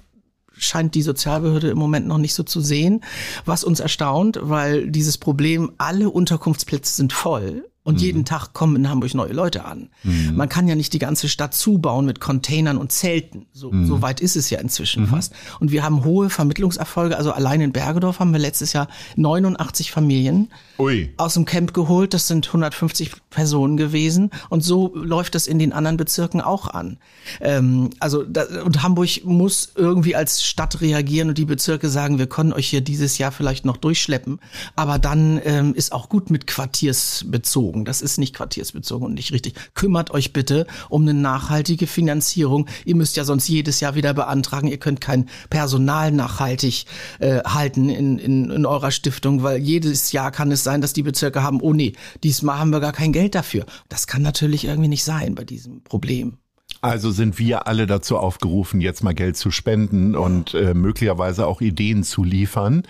scheint 0.57 0.95
die 0.95 1.01
Sozialbehörde 1.01 1.69
im 1.69 1.77
Moment 1.77 2.07
noch 2.07 2.17
nicht 2.17 2.33
so 2.33 2.43
zu 2.43 2.61
sehen, 2.61 3.03
was 3.45 3.63
uns 3.63 3.79
erstaunt, 3.79 4.39
weil 4.41 4.89
dieses 4.89 5.17
Problem, 5.17 5.71
alle 5.77 6.09
Unterkunftsplätze 6.09 6.93
sind 6.93 7.13
voll 7.13 7.65
Und 7.85 7.97
mhm. 7.97 8.01
jeden 8.01 8.25
Tag 8.25 8.53
kommen 8.53 8.75
in 8.75 8.89
Hamburg 8.89 9.13
neue 9.13 9.31
Leute 9.31 9.63
an. 9.63 9.89
Mhm. 10.01 10.35
Man 10.35 10.49
kann 10.49 10.67
ja 10.67 10.73
nicht 10.73 10.91
die 10.93 10.99
ganze 10.99 11.29
Stadt 11.29 11.53
zubauen 11.53 12.07
mit 12.07 12.19
Containern 12.19 12.79
und 12.79 12.91
Zelten. 12.91 13.45
So, 13.53 13.71
mhm. 13.71 13.85
so 13.85 14.01
weit 14.01 14.21
ist 14.21 14.35
es 14.35 14.49
ja 14.49 14.59
inzwischen 14.59 15.03
mhm. 15.03 15.09
fast. 15.09 15.33
Und 15.59 15.71
wir 15.71 15.83
haben 15.83 16.03
hohe 16.03 16.31
Vermittlungserfolge. 16.31 17.15
Also 17.15 17.31
allein 17.31 17.61
in 17.61 17.71
Bergedorf 17.71 18.19
haben 18.19 18.31
wir 18.31 18.39
letztes 18.39 18.73
Jahr 18.73 18.87
89 19.17 19.91
Familien 19.91 20.49
Ui. 20.79 21.13
aus 21.17 21.35
dem 21.35 21.45
Camp 21.45 21.75
geholt. 21.75 22.15
Das 22.15 22.27
sind 22.27 22.47
150 22.47 23.11
Personen 23.29 23.77
gewesen. 23.77 24.31
Und 24.49 24.63
so 24.63 24.91
läuft 24.95 25.35
das 25.35 25.45
in 25.45 25.59
den 25.59 25.71
anderen 25.71 25.97
Bezirken 25.97 26.41
auch 26.41 26.67
an. 26.67 26.97
Ähm, 27.39 27.91
also 27.99 28.23
da, 28.23 28.63
und 28.63 28.81
Hamburg 28.81 29.23
muss 29.25 29.73
irgendwie 29.75 30.15
als 30.15 30.43
Stadt 30.43 30.81
reagieren 30.81 31.29
und 31.29 31.37
die 31.37 31.45
Bezirke 31.45 31.89
sagen, 31.89 32.17
wir 32.17 32.25
können 32.27 32.51
euch 32.51 32.67
hier 32.67 32.81
dieses 32.81 33.19
Jahr 33.19 33.31
vielleicht 33.31 33.63
noch 33.63 33.77
durchschleppen. 33.77 34.39
Aber 34.75 34.97
dann 34.97 35.39
ähm, 35.45 35.75
ist 35.75 35.91
auch 35.91 36.09
gut 36.09 36.31
mit 36.31 36.47
quartiersbezogen 36.47 37.74
quartiersbezogen. 37.75 37.85
Das 37.85 38.01
ist 38.01 38.17
nicht 38.17 38.35
quartiersbezogen 38.35 39.05
und 39.05 39.13
nicht 39.15 39.31
richtig. 39.31 39.55
Kümmert 39.73 40.11
euch 40.11 40.33
bitte 40.33 40.65
um 40.89 41.01
eine 41.01 41.13
nachhaltige 41.13 41.87
Finanzierung. 41.87 42.67
Ihr 42.85 42.95
müsst 42.95 43.17
ja 43.17 43.25
sonst 43.25 43.47
jedes 43.47 43.79
Jahr 43.79 43.95
wieder 43.95 44.13
beantragen. 44.13 44.67
Ihr 44.67 44.77
könnt 44.77 45.01
kein 45.01 45.27
Personal 45.49 46.11
nachhaltig 46.11 46.85
äh, 47.19 47.41
halten 47.43 47.89
in, 47.89 48.17
in, 48.17 48.49
in 48.49 48.65
eurer 48.65 48.91
Stiftung, 48.91 49.43
weil 49.43 49.57
jedes 49.57 50.11
Jahr 50.11 50.31
kann 50.31 50.51
es 50.51 50.63
sein, 50.63 50.81
dass 50.81 50.93
die 50.93 51.03
Bezirke 51.03 51.43
haben, 51.43 51.61
oh 51.61 51.73
nee, 51.73 51.93
diesmal 52.23 52.59
haben 52.59 52.71
wir 52.71 52.79
gar 52.79 52.93
kein 52.93 53.11
Geld 53.11 53.35
dafür. 53.35 53.65
Das 53.89 54.07
kann 54.07 54.21
natürlich 54.21 54.65
irgendwie 54.65 54.89
nicht 54.89 55.03
sein 55.03 55.35
bei 55.35 55.43
diesem 55.43 55.81
Problem. 55.81 56.37
Also 56.81 57.09
sind 57.09 57.39
wir 57.39 57.67
alle 57.67 57.87
dazu 57.87 58.17
aufgerufen, 58.17 58.79
jetzt 58.79 59.03
mal 59.03 59.15
Geld 59.15 59.37
zu 59.37 59.49
spenden 59.49 60.15
und 60.15 60.53
äh, 60.53 60.75
möglicherweise 60.75 61.47
auch 61.47 61.61
Ideen 61.61 62.03
zu 62.03 62.23
liefern, 62.23 62.83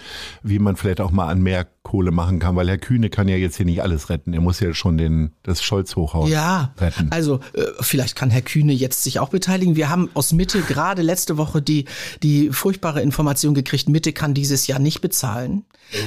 wie 0.43 0.59
man 0.59 0.75
vielleicht 0.75 0.99
auch 0.99 1.11
mal 1.11 1.27
an 1.27 1.41
mehr 1.41 1.65
Kohle 1.85 2.11
machen 2.11 2.39
kann, 2.39 2.57
weil 2.57 2.67
Herr 2.67 2.79
Kühne 2.79 3.09
kann 3.09 3.29
ja 3.29 3.37
jetzt 3.37 3.55
hier 3.55 3.65
nicht 3.65 3.81
alles 3.81 4.09
retten. 4.09 4.33
Er 4.33 4.41
muss 4.41 4.59
ja 4.59 4.73
schon 4.73 4.97
den, 4.97 5.31
das 5.43 5.63
Scholz-Hochhaus 5.63 6.29
ja, 6.29 6.73
retten. 6.77 7.07
Also 7.11 7.39
äh, 7.53 7.61
vielleicht 7.79 8.17
kann 8.17 8.31
Herr 8.31 8.41
Kühne 8.41 8.73
jetzt 8.73 9.03
sich 9.03 9.19
auch 9.19 9.29
beteiligen. 9.29 9.77
Wir 9.77 9.89
haben 9.89 10.09
aus 10.15 10.33
Mitte 10.33 10.61
gerade 10.61 11.03
letzte 11.03 11.37
Woche 11.37 11.61
die, 11.61 11.85
die 12.23 12.49
furchtbare 12.49 13.01
Information 13.01 13.53
gekriegt, 13.53 13.87
Mitte 13.87 14.11
kann 14.11 14.33
dieses 14.33 14.67
Jahr 14.67 14.79
nicht 14.79 14.99
bezahlen. 14.99 15.63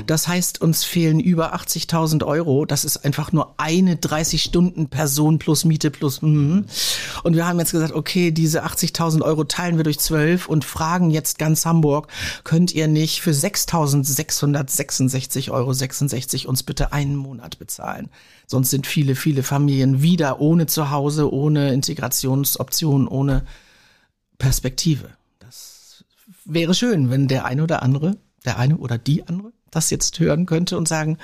Das 0.07 0.27
heißt, 0.27 0.61
uns 0.61 0.83
fehlen 0.85 1.21
über 1.21 1.55
80.000 1.55 2.27
Euro. 2.27 2.65
Das 2.67 2.85
ist 2.85 3.05
einfach 3.05 3.31
nur 3.33 3.55
eine 3.59 3.95
30-Stunden-Person 3.95 5.39
plus 5.39 5.65
Miete 5.65 5.93
plus. 5.93 6.21
Mm. 6.21 6.63
Und 7.23 7.37
wir 7.37 7.47
haben 7.47 7.61
jetzt 7.61 7.71
gesagt, 7.71 7.95
okay, 7.95 8.33
diese 8.33 8.65
80.000 8.65 9.23
Euro 9.23 9.45
teilen 9.45 9.77
wir 9.77 9.85
durch 9.85 10.01
zwölf 10.01 10.49
und 10.49 10.65
fragen 10.65 11.11
jetzt 11.11 11.39
ganz 11.39 11.65
Hamburg, 11.65 12.09
könnt 12.43 12.75
ihr 12.75 12.89
nicht 12.89 13.21
für 13.21 13.31
6.666 13.31 15.53
Euro 15.53 15.68
Euro 15.69 15.75
66 15.75 16.49
uns 16.49 16.63
bitte 16.63 16.93
einen 16.95 17.15
Monat 17.15 17.59
bezahlen. 17.59 18.09
Sonst 18.47 18.71
sind 18.71 18.87
viele, 18.87 19.15
viele 19.15 19.43
Familien 19.43 20.01
wieder 20.01 20.41
ohne 20.41 20.67
Zuhause, 20.67 21.31
ohne 21.31 21.75
Integrationsoption, 21.75 23.07
ohne 23.07 23.45
Perspektive. 24.39 25.11
Das 25.41 26.05
wäre 26.47 26.73
schön, 26.73 27.11
wenn 27.11 27.29
der 27.29 27.45
eine 27.45 27.63
oder 27.63 27.83
andere, 27.83 28.17
der 28.47 28.59
eine 28.59 28.79
oder 28.79 28.97
die 28.97 29.27
andere 29.27 29.53
das 29.71 29.91
jetzt 29.91 30.19
hören 30.19 30.47
könnte 30.47 30.79
und 30.79 30.89
sagen, 30.89 31.19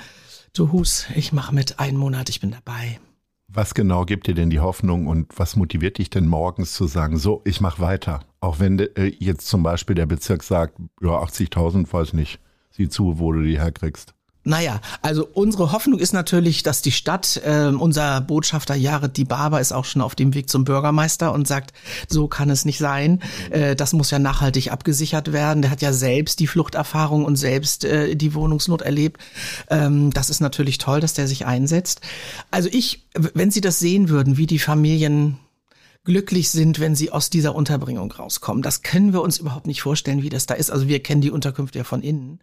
du 0.53 0.71
Hus, 0.71 1.07
ich 1.15 1.33
mache 1.33 1.55
mit 1.55 1.79
einen 1.79 1.97
Monat, 1.97 2.29
ich 2.29 2.39
bin 2.39 2.51
dabei. 2.51 2.99
Was 3.47 3.73
genau 3.73 4.05
gibt 4.05 4.27
dir 4.27 4.35
denn 4.35 4.51
die 4.51 4.59
Hoffnung 4.59 5.07
und 5.07 5.33
was 5.39 5.55
motiviert 5.55 5.97
dich 5.97 6.11
denn 6.11 6.27
morgens 6.27 6.73
zu 6.73 6.85
sagen, 6.85 7.17
so, 7.17 7.41
ich 7.45 7.61
mache 7.61 7.81
weiter? 7.81 8.19
Auch 8.41 8.59
wenn 8.59 8.77
äh, 8.77 9.11
jetzt 9.17 9.47
zum 9.47 9.63
Beispiel 9.63 9.95
der 9.95 10.05
Bezirk 10.05 10.43
sagt, 10.43 10.77
ja, 11.01 11.09
80.000, 11.09 11.91
weiß 11.91 12.13
nicht, 12.13 12.39
sieh 12.69 12.87
zu, 12.87 13.17
wo 13.17 13.31
du 13.31 13.41
die 13.41 13.59
herkriegst. 13.59 14.13
Naja, 14.47 14.79
also 15.01 15.27
unsere 15.33 15.71
Hoffnung 15.71 15.97
ist 15.97 16.13
natürlich, 16.13 16.61
dass 16.61 16.83
die 16.83 16.91
Stadt, 16.91 17.41
äh, 17.43 17.69
unser 17.69 18.21
Botschafter 18.21 18.75
Jared 18.75 19.17
Di 19.17 19.23
Barber 19.23 19.59
ist 19.59 19.71
auch 19.71 19.85
schon 19.85 20.03
auf 20.03 20.13
dem 20.13 20.35
Weg 20.35 20.51
zum 20.51 20.65
Bürgermeister 20.65 21.33
und 21.33 21.47
sagt, 21.47 21.73
so 22.07 22.27
kann 22.27 22.51
es 22.51 22.63
nicht 22.63 22.77
sein. 22.77 23.23
Äh, 23.49 23.75
das 23.75 23.93
muss 23.93 24.11
ja 24.11 24.19
nachhaltig 24.19 24.71
abgesichert 24.71 25.33
werden. 25.33 25.63
Der 25.63 25.71
hat 25.71 25.81
ja 25.81 25.91
selbst 25.93 26.39
die 26.39 26.45
Fluchterfahrung 26.45 27.25
und 27.25 27.37
selbst 27.37 27.85
äh, 27.85 28.15
die 28.15 28.35
Wohnungsnot 28.35 28.83
erlebt. 28.83 29.19
Ähm, 29.71 30.11
das 30.11 30.29
ist 30.29 30.41
natürlich 30.41 30.77
toll, 30.77 30.99
dass 30.99 31.15
der 31.15 31.27
sich 31.27 31.47
einsetzt. 31.47 32.01
Also 32.51 32.69
ich, 32.71 33.07
wenn 33.15 33.49
Sie 33.49 33.61
das 33.61 33.79
sehen 33.79 34.09
würden, 34.09 34.37
wie 34.37 34.45
die 34.45 34.59
Familien 34.59 35.39
glücklich 36.05 36.49
sind, 36.49 36.79
wenn 36.79 36.95
sie 36.95 37.11
aus 37.11 37.29
dieser 37.29 37.55
Unterbringung 37.55 38.11
rauskommen. 38.11 38.61
Das 38.61 38.83
können 38.83 39.11
wir 39.11 39.21
uns 39.21 39.39
überhaupt 39.39 39.67
nicht 39.67 39.81
vorstellen, 39.81 40.21
wie 40.21 40.29
das 40.29 40.45
da 40.45 40.53
ist. 40.53 40.71
Also 40.71 40.87
wir 40.87 41.01
kennen 41.01 41.21
die 41.21 41.31
Unterkünfte 41.31 41.79
ja 41.79 41.83
von 41.83 42.01
innen. 42.01 42.39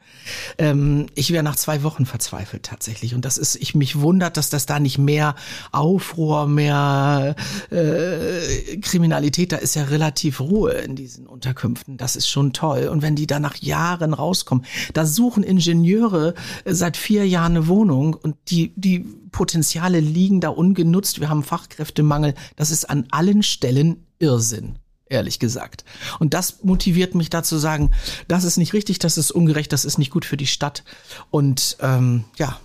Ähm, 0.58 1.06
ich 1.14 1.30
wäre 1.30 1.44
nach 1.44 1.56
zwei 1.56 1.82
Wochen 1.84 2.04
verzweifelt 2.04 2.64
tatsächlich. 2.64 3.14
Und 3.14 3.24
das 3.24 3.38
ist, 3.38 3.54
ich 3.56 3.74
mich 3.74 4.00
wundert, 4.00 4.36
dass 4.36 4.50
das 4.50 4.66
da 4.66 4.80
nicht 4.80 4.98
mehr 4.98 5.36
Aufruhr, 5.70 6.48
mehr 6.48 7.36
äh, 7.70 8.78
Kriminalität, 8.78 9.52
da 9.52 9.56
ist 9.56 9.76
ja 9.76 9.84
relativ 9.84 10.40
Ruhe 10.40 10.72
in 10.72 10.96
diesen 10.96 11.26
Unterkünften. 11.26 11.96
Das 11.96 12.16
ist 12.16 12.28
schon 12.28 12.52
toll. 12.52 12.88
Und 12.88 13.00
wenn 13.00 13.14
die 13.14 13.28
da 13.28 13.38
nach 13.38 13.56
Jahren 13.56 14.12
rauskommen, 14.12 14.64
da 14.92 15.06
suchen 15.06 15.44
Ingenieure 15.44 16.34
seit 16.64 16.96
vier 16.96 17.26
Jahren 17.28 17.52
eine 17.52 17.68
Wohnung 17.68 18.14
und 18.14 18.36
die, 18.48 18.72
die 18.76 19.06
Potenziale 19.32 20.00
liegen 20.00 20.40
da 20.40 20.50
ungenutzt. 20.50 21.20
Wir 21.20 21.28
haben 21.28 21.42
Fachkräftemangel. 21.42 22.34
Das 22.56 22.70
ist 22.70 22.88
an 22.88 23.06
allen 23.10 23.42
Stellen 23.42 24.06
Irrsinn 24.18 24.76
ehrlich 25.12 25.38
gesagt. 25.38 25.84
Und 26.18 26.34
das 26.34 26.64
motiviert 26.64 27.14
mich 27.14 27.28
dazu 27.28 27.58
sagen, 27.58 27.90
das 28.28 28.44
ist 28.44 28.56
nicht 28.56 28.72
richtig, 28.72 28.98
das 28.98 29.18
ist 29.18 29.30
ungerecht, 29.30 29.72
das 29.72 29.84
ist 29.84 29.98
nicht 29.98 30.10
gut 30.10 30.24
für 30.24 30.38
die 30.38 30.46
Stadt. 30.46 30.84
Und 31.30 31.76
ähm, 31.80 32.24
ja, 32.36 32.58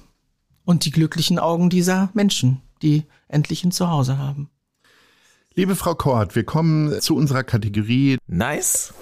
und 0.64 0.86
die 0.86 0.92
glücklichen 0.92 1.40
Augen 1.40 1.70
dieser 1.70 2.10
Menschen, 2.14 2.62
die 2.82 3.04
endlich 3.28 3.64
ein 3.64 3.72
Zuhause 3.72 4.18
haben. 4.18 4.50
Liebe 5.54 5.76
Frau 5.76 5.96
Kort, 5.96 6.36
wir 6.36 6.44
kommen 6.44 7.02
zu 7.02 7.16
unserer 7.16 7.44
Kategorie 7.44 8.18
Nice 8.28 8.94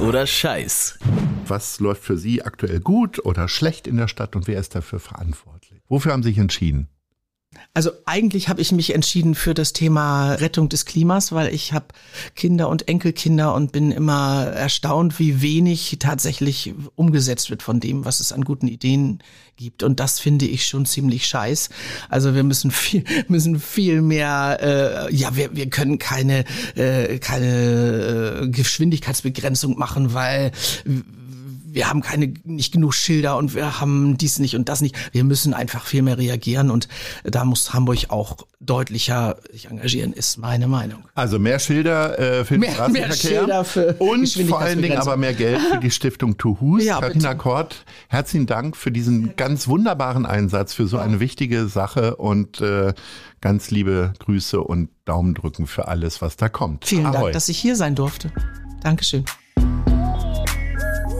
oder 0.00 0.26
Scheiß. 0.26 0.98
Was 1.46 1.80
läuft 1.80 2.02
für 2.02 2.16
Sie 2.16 2.42
aktuell 2.42 2.80
gut 2.80 3.24
oder 3.24 3.48
schlecht 3.48 3.86
in 3.86 3.96
der 3.96 4.08
Stadt 4.08 4.36
und 4.36 4.46
wer 4.46 4.58
ist 4.58 4.74
dafür 4.74 5.00
verantwortlich? 5.00 5.80
Wofür 5.88 6.12
haben 6.12 6.22
Sie 6.22 6.30
sich 6.30 6.38
entschieden? 6.38 6.88
Also 7.74 7.90
eigentlich 8.06 8.48
habe 8.48 8.60
ich 8.60 8.72
mich 8.72 8.94
entschieden 8.94 9.34
für 9.34 9.54
das 9.54 9.72
Thema 9.72 10.34
Rettung 10.34 10.68
des 10.68 10.84
Klimas, 10.84 11.32
weil 11.32 11.52
ich 11.54 11.72
habe 11.72 11.86
Kinder 12.34 12.68
und 12.68 12.88
Enkelkinder 12.88 13.54
und 13.54 13.72
bin 13.72 13.90
immer 13.90 14.44
erstaunt, 14.46 15.18
wie 15.18 15.42
wenig 15.42 15.96
tatsächlich 15.98 16.74
umgesetzt 16.94 17.50
wird 17.50 17.62
von 17.62 17.80
dem, 17.80 18.04
was 18.04 18.20
es 18.20 18.32
an 18.32 18.44
guten 18.44 18.68
Ideen 18.68 19.22
gibt. 19.56 19.82
Und 19.82 20.00
das 20.00 20.18
finde 20.18 20.46
ich 20.46 20.66
schon 20.66 20.86
ziemlich 20.86 21.26
scheiß. 21.26 21.70
Also 22.08 22.34
wir 22.34 22.42
müssen 22.42 22.70
viel, 22.70 23.04
müssen 23.28 23.58
viel 23.58 24.02
mehr, 24.02 24.58
äh, 25.10 25.14
ja, 25.14 25.36
wir, 25.36 25.54
wir 25.54 25.68
können 25.68 25.98
keine, 25.98 26.44
äh, 26.74 27.18
keine 27.18 28.42
äh, 28.42 28.48
Geschwindigkeitsbegrenzung 28.48 29.78
machen, 29.78 30.14
weil 30.14 30.52
wir 31.72 31.88
haben 31.88 32.00
keine 32.02 32.34
nicht 32.44 32.72
genug 32.72 32.94
Schilder 32.94 33.36
und 33.36 33.54
wir 33.54 33.80
haben 33.80 34.18
dies 34.18 34.38
nicht 34.38 34.54
und 34.56 34.68
das 34.68 34.80
nicht. 34.80 34.96
Wir 35.12 35.24
müssen 35.24 35.54
einfach 35.54 35.86
viel 35.86 36.02
mehr 36.02 36.18
reagieren 36.18 36.70
und 36.70 36.88
da 37.24 37.44
muss 37.44 37.72
Hamburg 37.72 38.06
auch 38.08 38.36
deutlicher 38.60 39.36
sich 39.50 39.66
engagieren, 39.70 40.12
ist 40.12 40.38
meine 40.38 40.68
Meinung. 40.68 41.04
Also 41.14 41.38
mehr 41.38 41.58
Schilder 41.58 42.18
äh, 42.18 42.44
für 42.44 42.54
den 42.54 42.60
mehr, 42.60 42.72
Straßenverkehr 42.72 43.08
mehr 43.08 43.16
Schilder 43.16 43.64
für 43.64 43.94
und 43.94 44.28
vor 44.48 44.60
allen 44.60 44.82
Dingen 44.82 44.98
aber 44.98 45.16
mehr 45.16 45.34
Geld 45.34 45.60
für 45.60 45.78
die 45.78 45.90
Stiftung 45.90 46.36
Tuhus. 46.36 46.84
Ja, 46.84 47.00
Carina 47.00 47.34
Kort, 47.34 47.84
herzlichen 48.08 48.46
Dank 48.46 48.76
für 48.76 48.90
diesen 48.90 49.34
ganz 49.36 49.66
wunderbaren 49.68 50.26
Einsatz 50.26 50.74
für 50.74 50.86
so 50.86 50.98
eine 50.98 51.20
wichtige 51.20 51.66
Sache 51.66 52.16
und 52.16 52.60
äh, 52.60 52.92
ganz 53.40 53.70
liebe 53.70 54.12
Grüße 54.18 54.60
und 54.60 54.90
Daumen 55.04 55.34
drücken 55.34 55.66
für 55.66 55.88
alles, 55.88 56.22
was 56.22 56.36
da 56.36 56.48
kommt. 56.48 56.86
Vielen 56.86 57.06
Ahoi. 57.06 57.20
Dank, 57.20 57.32
dass 57.32 57.48
ich 57.48 57.58
hier 57.58 57.76
sein 57.76 57.94
durfte. 57.94 58.32
Dankeschön. 58.82 59.24